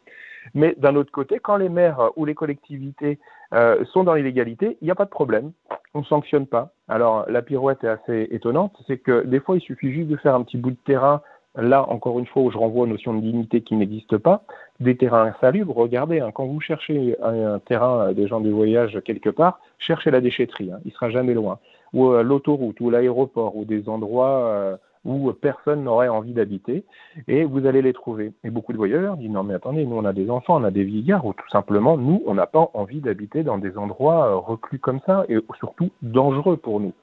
mais 0.53 0.75
d'un 0.77 0.95
autre 0.95 1.11
côté, 1.11 1.39
quand 1.39 1.55
les 1.55 1.69
maires 1.69 2.11
ou 2.17 2.25
les 2.25 2.35
collectivités 2.35 3.17
euh, 3.53 3.83
sont 3.85 4.03
dans 4.03 4.13
l'illégalité, 4.13 4.77
il 4.81 4.85
n'y 4.85 4.91
a 4.91 4.95
pas 4.95 5.05
de 5.05 5.09
problème, 5.09 5.53
on 5.93 5.99
ne 5.99 6.05
sanctionne 6.05 6.45
pas. 6.45 6.73
Alors 6.89 7.25
la 7.29 7.41
pirouette 7.41 7.83
est 7.83 7.87
assez 7.87 8.27
étonnante, 8.31 8.75
c'est 8.85 8.97
que 8.97 9.25
des 9.25 9.39
fois, 9.39 9.55
il 9.55 9.61
suffit 9.61 9.93
juste 9.93 10.09
de 10.09 10.17
faire 10.17 10.35
un 10.35 10.43
petit 10.43 10.57
bout 10.57 10.71
de 10.71 10.77
terrain 10.85 11.21
là, 11.57 11.89
encore 11.89 12.19
une 12.19 12.25
fois, 12.25 12.43
où 12.43 12.51
je 12.51 12.57
renvoie 12.57 12.83
aux 12.83 12.87
notions 12.87 13.13
de 13.13 13.21
dignité 13.21 13.61
qui 13.61 13.75
n'existent 13.75 14.19
pas, 14.19 14.43
des 14.79 14.95
terrains 14.97 15.25
insalubres, 15.25 15.75
regardez, 15.75 16.19
hein, 16.19 16.31
quand 16.33 16.45
vous 16.45 16.59
cherchez 16.59 17.15
un, 17.21 17.59
terrain 17.59 18.07
euh, 18.07 18.13
des 18.13 18.27
gens 18.27 18.41
du 18.41 18.51
voyage 18.51 18.99
quelque 19.05 19.29
part, 19.29 19.59
cherchez 19.77 20.11
la 20.11 20.21
déchetterie, 20.21 20.71
hein, 20.71 20.79
il 20.85 20.91
sera 20.91 21.09
jamais 21.09 21.33
loin. 21.33 21.59
Ou 21.93 22.09
euh, 22.09 22.23
l'autoroute, 22.23 22.79
ou 22.81 22.89
l'aéroport, 22.89 23.55
ou 23.55 23.63
des 23.63 23.87
endroits 23.87 24.47
euh, 24.47 24.77
où 25.05 25.31
personne 25.33 25.83
n'aurait 25.83 26.07
envie 26.07 26.33
d'habiter, 26.33 26.83
et 27.27 27.45
vous 27.45 27.67
allez 27.67 27.83
les 27.83 27.93
trouver. 27.93 28.33
Et 28.43 28.49
beaucoup 28.49 28.73
de 28.73 28.77
voyageurs 28.77 29.17
disent, 29.17 29.29
non 29.29 29.43
mais 29.43 29.53
attendez, 29.53 29.85
nous 29.85 29.95
on 29.95 30.03
a 30.03 30.13
des 30.13 30.31
enfants, 30.31 30.59
on 30.59 30.63
a 30.63 30.71
des 30.71 30.83
vieillards, 30.83 31.25
ou 31.25 31.33
tout 31.33 31.49
simplement, 31.51 31.95
nous, 31.95 32.23
on 32.25 32.33
n'a 32.33 32.47
pas 32.47 32.71
envie 32.73 33.01
d'habiter 33.01 33.43
dans 33.43 33.59
des 33.59 33.77
endroits 33.77 34.33
reclus 34.33 34.79
comme 34.79 34.99
ça, 35.05 35.23
et 35.29 35.37
surtout 35.59 35.91
dangereux 36.01 36.57
pour 36.57 36.79
nous. 36.79 36.93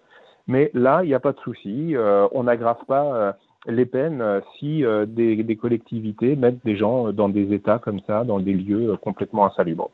Mais 0.49 0.73
là, 0.75 1.05
il 1.05 1.07
n'y 1.07 1.15
a 1.15 1.21
pas 1.21 1.31
de 1.31 1.39
souci, 1.39 1.95
on 2.33 2.43
n'aggrave 2.43 2.85
pas 2.89 3.37
les 3.67 3.87
peines 3.87 4.21
euh, 4.21 4.41
si 4.59 4.85
euh, 4.85 5.07
des, 5.07 5.57
collectivités 5.57 6.37
mettent 6.37 6.65
des 6.65 6.77
gens 6.77 7.09
euh, 7.09 7.13
dans 7.13 7.29
des 7.29 7.53
états 7.53 7.79
comme 7.79 8.01
ça, 8.07 8.25
dans 8.25 8.41
des 8.41 8.55
lieux 8.55 8.97
complètement 9.01 9.47
insalubres. 9.47 9.91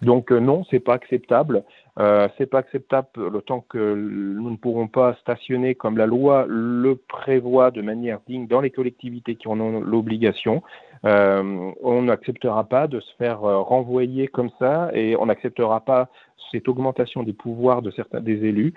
Donc 0.00 0.30
non, 0.30 0.64
c'est 0.70 0.80
pas 0.80 0.94
acceptable. 0.94 1.64
Euh, 1.98 2.28
c'est 2.38 2.46
pas 2.46 2.58
acceptable 2.58 3.08
le 3.16 3.40
temps 3.42 3.64
que 3.68 3.94
nous 3.94 4.50
ne 4.50 4.56
pourrons 4.56 4.86
pas 4.86 5.14
stationner 5.20 5.74
comme 5.74 5.98
la 5.98 6.06
loi 6.06 6.46
le 6.48 6.94
prévoit 6.94 7.70
de 7.70 7.82
manière 7.82 8.20
digne 8.26 8.46
dans 8.46 8.60
les 8.60 8.70
collectivités 8.70 9.34
qui 9.34 9.48
en 9.48 9.60
ont 9.60 9.80
l'obligation. 9.80 10.62
on 11.04 12.02
n'acceptera 12.02 12.64
pas 12.64 12.86
de 12.86 13.00
se 13.00 13.12
faire 13.16 13.40
renvoyer 13.40 14.28
comme 14.28 14.50
ça 14.60 14.90
et 14.94 15.16
on 15.16 15.26
n'acceptera 15.26 15.80
pas 15.80 16.08
cette 16.52 16.68
augmentation 16.68 17.24
des 17.24 17.32
pouvoirs 17.32 17.82
de 17.82 17.90
certains 17.90 18.20
des 18.20 18.44
élus 18.44 18.74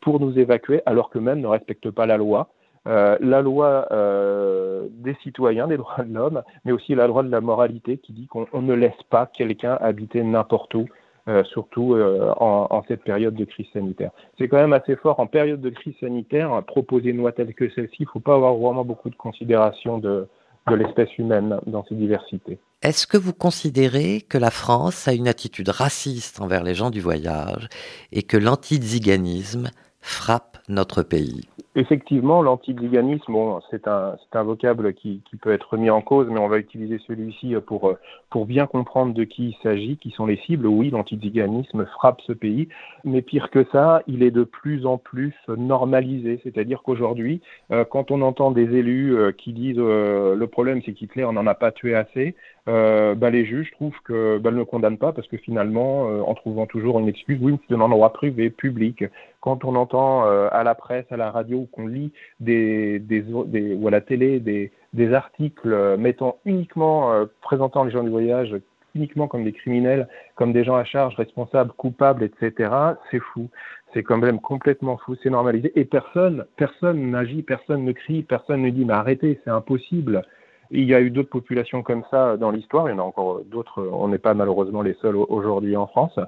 pour 0.00 0.20
nous 0.20 0.38
évacuer 0.38 0.82
alors 0.86 1.10
que 1.10 1.18
même 1.18 1.40
ne 1.40 1.48
respectent 1.48 1.90
pas 1.90 2.06
la 2.06 2.16
loi. 2.16 2.48
Euh, 2.86 3.16
la 3.20 3.40
loi 3.40 3.88
euh, 3.92 4.88
des 4.90 5.16
citoyens, 5.22 5.66
des 5.68 5.78
droits 5.78 6.04
de 6.04 6.14
l'homme, 6.14 6.42
mais 6.64 6.72
aussi 6.72 6.94
la 6.94 7.06
loi 7.06 7.22
de 7.22 7.30
la 7.30 7.40
moralité 7.40 7.96
qui 7.96 8.12
dit 8.12 8.26
qu'on 8.26 8.46
ne 8.60 8.74
laisse 8.74 9.02
pas 9.08 9.26
quelqu'un 9.26 9.78
habiter 9.80 10.22
n'importe 10.22 10.74
où, 10.74 10.86
euh, 11.28 11.42
surtout 11.44 11.96
en, 11.96 12.82
cette 12.86 13.02
période 13.02 13.34
de 13.34 13.44
crise 13.46 13.66
sanitaire. 13.72 14.10
C'est 14.38 14.48
quand 14.48 14.58
même 14.58 14.74
assez 14.74 14.96
fort 14.96 15.18
en 15.18 15.26
période 15.26 15.62
de 15.62 15.70
crise 15.70 15.94
sanitaire, 15.98 16.62
proposer 16.66 17.10
une 17.10 17.18
loi 17.18 17.32
telle 17.32 17.54
que 17.54 17.70
celle-ci, 17.70 17.96
il 18.00 18.04
ne 18.04 18.10
faut 18.10 18.20
pas 18.20 18.34
avoir 18.34 18.54
vraiment 18.54 18.84
beaucoup 18.84 19.08
de 19.08 19.16
considération 19.16 19.96
de, 19.96 20.28
de 20.68 20.74
l'espèce 20.74 21.16
humaine 21.16 21.58
dans 21.66 21.84
ses 21.84 21.94
diversités. 21.94 22.58
Est-ce 22.82 23.06
que 23.06 23.16
vous 23.16 23.32
considérez 23.32 24.20
que 24.20 24.36
la 24.36 24.50
France 24.50 25.08
a 25.08 25.14
une 25.14 25.28
attitude 25.28 25.70
raciste 25.70 26.42
envers 26.42 26.62
les 26.62 26.74
gens 26.74 26.90
du 26.90 27.00
voyage 27.00 27.68
et 28.12 28.22
que 28.22 28.36
l'antiziganisme 28.36 29.70
frappe 30.02 30.53
notre 30.68 31.02
pays 31.02 31.48
Effectivement, 31.76 32.40
l'antiziganisme, 32.40 33.32
bon, 33.32 33.60
c'est 33.70 33.88
un, 33.88 34.14
un, 34.32 34.42
vocable 34.44 34.94
qui, 34.94 35.22
qui, 35.28 35.36
peut 35.36 35.52
être 35.52 35.76
mis 35.76 35.90
en 35.90 36.02
cause, 36.02 36.28
mais 36.30 36.38
on 36.38 36.46
va 36.46 36.58
utiliser 36.58 37.00
celui-ci 37.04 37.54
pour, 37.66 37.92
pour 38.30 38.46
bien 38.46 38.66
comprendre 38.66 39.12
de 39.12 39.24
qui 39.24 39.48
il 39.48 39.56
s'agit, 39.60 39.96
qui 39.96 40.10
sont 40.12 40.26
les 40.26 40.36
cibles. 40.46 40.68
Oui, 40.68 40.90
l'antiziganisme 40.90 41.84
frappe 41.86 42.20
ce 42.26 42.32
pays, 42.32 42.68
mais 43.02 43.22
pire 43.22 43.50
que 43.50 43.66
ça, 43.72 44.02
il 44.06 44.22
est 44.22 44.30
de 44.30 44.44
plus 44.44 44.86
en 44.86 44.98
plus 44.98 45.34
normalisé. 45.48 46.40
C'est-à-dire 46.44 46.82
qu'aujourd'hui, 46.82 47.40
euh, 47.72 47.84
quand 47.84 48.10
on 48.10 48.22
entend 48.22 48.50
des 48.50 48.76
élus 48.76 49.16
euh, 49.16 49.32
qui 49.32 49.52
disent 49.52 49.76
euh, 49.78 50.34
le 50.34 50.46
problème 50.46 50.80
c'est 50.84 50.92
qu'Hitler 50.92 51.24
n'en 51.32 51.46
a 51.46 51.54
pas 51.54 51.72
tué 51.72 51.94
assez, 51.94 52.34
bah, 52.66 53.30
les 53.30 53.44
juges 53.44 53.70
trouvent 53.72 53.98
que 54.04 54.38
bah, 54.38 54.50
ne 54.50 54.62
condamnent 54.62 54.98
pas 54.98 55.12
parce 55.12 55.28
que 55.28 55.36
finalement, 55.36 56.02
en 56.28 56.34
trouvant 56.34 56.66
toujours 56.66 56.98
une 56.98 57.08
excuse, 57.08 57.38
oui, 57.40 57.58
c'est 57.68 57.74
un 57.74 57.80
endroit 57.80 58.12
privé, 58.12 58.50
public. 58.50 59.04
Quand 59.40 59.64
on 59.64 59.74
entend 59.74 60.24
à 60.24 60.62
la 60.64 60.74
presse, 60.74 61.06
à 61.10 61.16
la 61.16 61.30
radio 61.30 61.68
qu'on 61.72 61.86
lit 61.86 62.12
des, 62.40 62.98
des, 62.98 63.22
ou 63.32 63.88
à 63.88 63.90
la 63.90 64.00
télé 64.00 64.40
des, 64.40 64.72
des 64.94 65.12
articles 65.12 65.70
euh, 65.70 65.96
mettant 65.96 66.38
uniquement, 66.46 67.12
euh, 67.12 67.26
présentant 67.42 67.84
les 67.84 67.90
gens 67.90 68.02
du 68.02 68.10
voyage 68.10 68.56
uniquement 68.94 69.26
comme 69.26 69.42
des 69.42 69.52
criminels, 69.52 70.08
comme 70.36 70.52
des 70.52 70.62
gens 70.62 70.76
à 70.76 70.84
charge, 70.84 71.16
responsables, 71.16 71.72
coupables, 71.72 72.22
etc., 72.22 72.70
c'est 73.10 73.18
fou. 73.18 73.50
C'est 73.92 74.04
quand 74.04 74.18
même 74.18 74.40
complètement 74.40 74.96
fou, 74.98 75.16
c'est 75.20 75.30
normalisé. 75.30 75.72
Et 75.74 75.84
personne, 75.84 76.46
personne 76.56 77.10
n'agit, 77.10 77.42
personne 77.42 77.84
ne 77.84 77.90
crie, 77.90 78.22
personne 78.22 78.62
ne 78.62 78.70
dit 78.70 78.84
mais 78.84 78.94
arrêtez, 78.94 79.40
c'est 79.44 79.50
impossible. 79.50 80.22
Il 80.70 80.84
y 80.84 80.94
a 80.94 81.00
eu 81.00 81.10
d'autres 81.10 81.30
populations 81.30 81.82
comme 81.82 82.04
ça 82.10 82.36
dans 82.36 82.50
l'histoire, 82.50 82.88
il 82.88 82.92
y 82.92 82.94
en 82.94 82.98
a 82.98 83.02
encore 83.02 83.40
d'autres, 83.44 83.82
on 83.92 84.08
n'est 84.08 84.18
pas 84.18 84.34
malheureusement 84.34 84.82
les 84.82 84.94
seuls 84.94 85.16
aujourd'hui 85.16 85.76
en 85.76 85.86
France, 85.86 86.18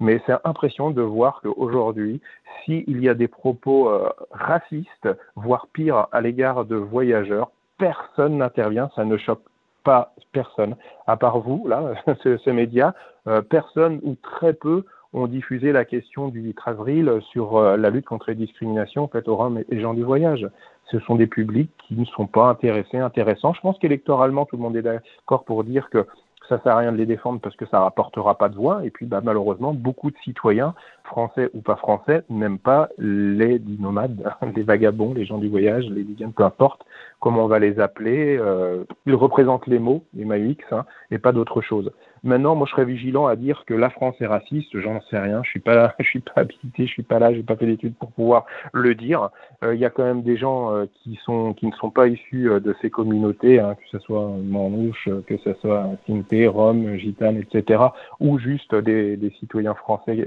mais 0.00 0.20
c'est 0.26 0.34
impressionnant 0.44 0.90
de 0.90 1.02
voir 1.02 1.40
qu'aujourd'hui, 1.42 2.20
s'il 2.64 3.02
y 3.02 3.08
a 3.08 3.14
des 3.14 3.28
propos 3.28 3.88
euh, 3.88 4.08
racistes, 4.30 5.08
voire 5.34 5.66
pire 5.72 6.08
à 6.12 6.20
l'égard 6.20 6.64
de 6.64 6.76
voyageurs, 6.76 7.50
personne 7.78 8.38
n'intervient, 8.38 8.90
ça 8.96 9.04
ne 9.04 9.16
choque 9.16 9.42
pas 9.84 10.12
personne, 10.32 10.76
à 11.06 11.16
part 11.16 11.38
vous, 11.38 11.66
là, 11.68 11.94
ces, 12.22 12.52
médias, 12.52 12.92
euh, 13.28 13.40
personne 13.40 14.00
ou 14.02 14.16
très 14.16 14.52
peu 14.52 14.84
ont 15.16 15.26
diffusé 15.26 15.72
la 15.72 15.84
question 15.84 16.28
du 16.28 16.40
8 16.40 16.56
avril 16.66 17.20
sur 17.32 17.56
euh, 17.56 17.76
la 17.76 17.90
lutte 17.90 18.06
contre 18.06 18.30
les 18.30 18.36
discriminations 18.36 19.08
faites 19.08 19.28
aux 19.28 19.36
Roms 19.36 19.62
et 19.68 19.80
gens 19.80 19.94
du 19.94 20.02
voyage 20.02 20.46
ce 20.90 21.00
sont 21.00 21.16
des 21.16 21.26
publics 21.26 21.70
qui 21.86 21.94
ne 21.94 22.04
sont 22.04 22.26
pas 22.26 22.48
intéressés, 22.48 22.98
intéressants. 22.98 23.52
Je 23.54 23.60
pense 23.60 23.78
qu'électoralement, 23.78 24.46
tout 24.46 24.56
le 24.56 24.62
monde 24.62 24.76
est 24.76 24.82
d'accord 24.82 25.44
pour 25.44 25.64
dire 25.64 25.90
que 25.90 26.06
ça 26.48 26.60
sert 26.62 26.72
à 26.72 26.78
rien 26.78 26.92
de 26.92 26.96
les 26.96 27.06
défendre 27.06 27.40
parce 27.40 27.56
que 27.56 27.66
ça 27.66 27.80
rapportera 27.80 28.38
pas 28.38 28.48
de 28.48 28.54
voix. 28.54 28.84
Et 28.84 28.90
puis, 28.90 29.04
bah, 29.04 29.20
malheureusement, 29.22 29.74
beaucoup 29.74 30.12
de 30.12 30.16
citoyens, 30.22 30.74
français 31.02 31.50
ou 31.54 31.60
pas 31.60 31.74
français, 31.74 32.22
n'aiment 32.30 32.60
pas 32.60 32.88
les 32.98 33.60
nomades, 33.80 34.32
les 34.54 34.62
vagabonds, 34.62 35.14
les 35.14 35.24
gens 35.24 35.38
du 35.38 35.48
voyage, 35.48 35.84
les 35.86 36.04
vegans, 36.04 36.30
peu 36.30 36.44
importe, 36.44 36.84
comment 37.20 37.44
on 37.44 37.48
va 37.48 37.58
les 37.58 37.80
appeler. 37.80 38.36
Euh, 38.38 38.84
ils 39.06 39.14
représentent 39.14 39.66
les 39.66 39.78
mots, 39.78 40.04
les 40.14 40.24
MAUX, 40.24 40.56
hein, 40.72 40.84
et 41.10 41.18
pas 41.18 41.32
d'autre 41.32 41.60
chose. 41.60 41.90
Maintenant, 42.26 42.56
moi, 42.56 42.66
je 42.66 42.72
serais 42.72 42.84
vigilant 42.84 43.26
à 43.26 43.36
dire 43.36 43.64
que 43.66 43.74
la 43.74 43.88
France 43.88 44.16
est 44.20 44.26
raciste. 44.26 44.76
J'en 44.80 45.00
sais 45.02 45.18
rien. 45.18 45.42
Je 45.44 45.50
suis 45.50 45.60
pas 45.60 45.94
je 46.00 46.04
suis 46.04 46.20
pas 46.20 46.40
habilité, 46.40 46.86
je 46.86 46.90
suis 46.90 47.02
pas 47.04 47.20
là, 47.20 47.32
j'ai 47.32 47.44
pas 47.44 47.54
fait 47.54 47.66
d'études 47.66 47.94
pour 47.94 48.10
pouvoir 48.10 48.46
le 48.72 48.96
dire. 48.96 49.30
Euh, 49.62 49.74
il 49.74 49.80
y 49.80 49.84
a 49.84 49.90
quand 49.90 50.02
même 50.02 50.22
des 50.22 50.36
gens 50.36 50.72
euh, 50.72 50.86
qui 51.02 51.18
sont, 51.24 51.54
qui 51.54 51.66
ne 51.66 51.72
sont 51.72 51.90
pas 51.90 52.08
issus 52.08 52.50
euh, 52.50 52.58
de 52.58 52.74
ces 52.82 52.90
communautés, 52.90 53.60
hein, 53.60 53.76
que 53.76 53.88
ce 53.90 53.98
soit 54.00 54.28
Manouche, 54.42 55.08
que 55.26 55.36
ce 55.38 55.54
soit 55.54 55.88
Sinté, 56.06 56.48
Rome, 56.48 56.96
Gitane, 56.96 57.36
etc., 57.36 57.80
ou 58.18 58.38
juste 58.38 58.74
des, 58.74 59.16
des 59.16 59.30
citoyens 59.38 59.74
français 59.74 60.26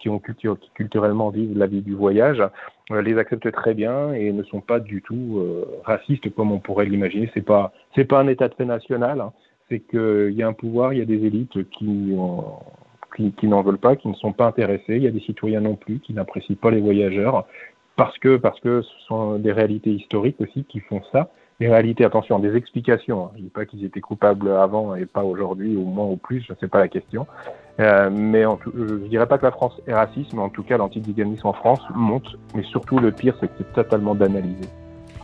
qui 0.00 0.08
ont 0.08 0.20
culturellement 0.74 1.30
vivent 1.30 1.56
la 1.56 1.66
vie 1.66 1.82
du 1.82 1.94
voyage, 1.94 2.42
les 2.90 3.16
acceptent 3.18 3.52
très 3.52 3.74
bien 3.74 4.12
et 4.12 4.32
ne 4.32 4.42
sont 4.42 4.60
pas 4.60 4.80
du 4.80 5.02
tout 5.02 5.42
racistes 5.84 6.34
comme 6.34 6.50
on 6.50 6.58
pourrait 6.58 6.86
l'imaginer. 6.86 7.30
C'est 7.34 7.44
pas, 7.44 7.72
pas 8.08 8.20
un 8.20 8.26
état 8.26 8.48
de 8.48 8.54
fait 8.54 8.64
national. 8.64 9.20
Hein 9.20 9.32
c'est 9.70 9.80
qu'il 9.80 10.32
y 10.32 10.42
a 10.42 10.48
un 10.48 10.52
pouvoir, 10.52 10.92
il 10.92 10.98
y 10.98 11.02
a 11.02 11.06
des 11.06 11.24
élites 11.24 11.70
qui, 11.70 11.86
n'en 11.86 13.62
veulent 13.62 13.78
pas, 13.78 13.96
qui 13.96 14.08
ne 14.08 14.14
sont 14.14 14.32
pas 14.32 14.46
intéressés. 14.46 14.96
Il 14.96 15.02
y 15.02 15.06
a 15.06 15.12
des 15.12 15.20
citoyens 15.20 15.60
non 15.60 15.76
plus 15.76 16.00
qui 16.00 16.12
n'apprécient 16.12 16.56
pas 16.56 16.70
les 16.70 16.80
voyageurs 16.80 17.46
parce 17.96 18.18
que, 18.18 18.40
ce 18.62 18.82
sont 19.06 19.38
des 19.38 19.52
réalités 19.52 19.90
historiques 19.90 20.40
aussi 20.40 20.64
qui 20.64 20.80
font 20.80 21.02
ça. 21.12 21.30
Des 21.60 21.68
réalités, 21.68 22.04
attention, 22.04 22.38
des 22.38 22.56
explications. 22.56 23.26
Hein. 23.26 23.30
Je 23.36 23.42
dis 23.42 23.50
pas 23.50 23.66
qu'ils 23.66 23.84
étaient 23.84 24.00
coupables 24.00 24.48
avant 24.50 24.94
et 24.94 25.04
pas 25.04 25.22
aujourd'hui, 25.22 25.76
ou 25.76 25.84
moins 25.84 26.06
ou 26.06 26.16
plus, 26.16 26.40
je 26.40 26.54
ne 26.54 26.58
sais 26.58 26.68
pas 26.68 26.78
la 26.78 26.88
question. 26.88 27.26
Euh, 27.80 28.10
mais 28.12 28.42
je 28.74 28.94
ne 28.94 29.08
dirais 29.08 29.26
pas 29.26 29.38
que 29.38 29.46
la 29.46 29.52
France 29.52 29.72
est 29.86 29.94
raciste, 29.94 30.32
mais 30.34 30.42
en 30.42 30.50
tout 30.50 30.62
cas, 30.62 30.76
l'antiziganisme 30.76 31.46
en 31.46 31.54
France 31.54 31.80
monte. 31.94 32.36
Mais 32.54 32.62
surtout, 32.62 32.98
le 32.98 33.10
pire, 33.10 33.34
c'est 33.40 33.46
que 33.46 33.52
c'est 33.58 33.72
totalement 33.72 34.14
banalisé. 34.14 34.68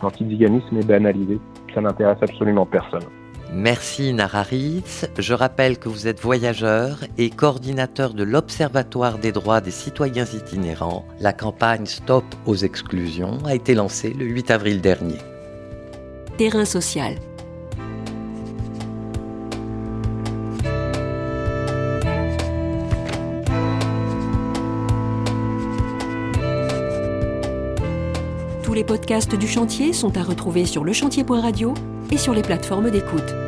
L'antiziganisme 0.01 0.77
est 0.77 0.87
banalisé. 0.87 1.39
Ça 1.73 1.81
n'intéresse 1.81 2.17
absolument 2.21 2.65
personne. 2.65 3.03
Merci 3.53 4.13
Nararitz. 4.13 5.07
Je 5.17 5.33
rappelle 5.33 5.77
que 5.77 5.87
vous 5.87 6.07
êtes 6.07 6.19
voyageur 6.19 6.99
et 7.17 7.29
coordinateur 7.29 8.13
de 8.13 8.23
l'Observatoire 8.23 9.19
des 9.19 9.31
droits 9.31 9.61
des 9.61 9.71
citoyens 9.71 10.25
itinérants. 10.25 11.05
La 11.21 11.31
campagne 11.31 11.85
Stop 11.85 12.25
aux 12.45 12.55
exclusions 12.55 13.37
a 13.45 13.55
été 13.55 13.73
lancée 13.73 14.13
le 14.13 14.25
8 14.25 14.51
avril 14.51 14.81
dernier. 14.81 15.17
Terrain 16.37 16.65
social. 16.65 17.13
Podcasts 28.87 29.35
du 29.35 29.47
chantier 29.47 29.93
sont 29.93 30.17
à 30.17 30.23
retrouver 30.23 30.65
sur 30.65 30.83
lechantier.radio 30.83 31.73
et 32.09 32.17
sur 32.17 32.33
les 32.33 32.41
plateformes 32.41 32.89
d'écoute. 32.89 33.46